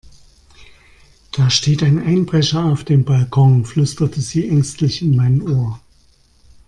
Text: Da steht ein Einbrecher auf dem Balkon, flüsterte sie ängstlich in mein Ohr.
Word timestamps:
Da 1.31 1.51
steht 1.51 1.83
ein 1.83 1.99
Einbrecher 2.01 2.65
auf 2.65 2.83
dem 2.83 3.05
Balkon, 3.05 3.65
flüsterte 3.65 4.19
sie 4.19 4.49
ängstlich 4.49 5.03
in 5.03 5.15
mein 5.15 5.43
Ohr. 5.43 5.79